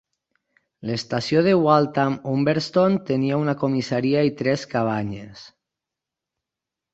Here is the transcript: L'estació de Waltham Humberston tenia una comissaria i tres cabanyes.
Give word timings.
L'estació 0.89 1.43
de 1.47 1.51
Waltham 1.65 2.15
Humberston 2.31 2.95
tenia 3.11 3.37
una 3.43 3.55
comissaria 3.65 4.25
i 4.31 4.35
tres 4.41 4.65
cabanyes. 4.73 5.45